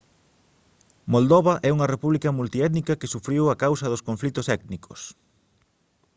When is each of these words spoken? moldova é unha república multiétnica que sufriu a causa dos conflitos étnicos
moldova 1.13 1.53
é 1.67 1.69
unha 1.75 1.91
república 1.93 2.29
multiétnica 2.39 2.97
que 2.99 3.11
sufriu 3.13 3.43
a 3.49 3.59
causa 3.63 3.85
dos 3.91 4.05
conflitos 4.07 4.49
étnicos 4.55 4.99